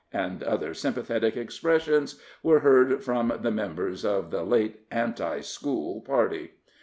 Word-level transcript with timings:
and 0.11 0.41
other 0.41 0.73
sympathetic 0.73 1.37
expressions, 1.37 2.19
were 2.41 2.61
heard 2.61 3.03
from 3.03 3.31
the 3.43 3.51
members 3.51 4.03
of 4.03 4.31
the 4.31 4.41
late 4.41 4.79
anti 4.89 5.41
school 5.41 6.01
party. 6.03 6.53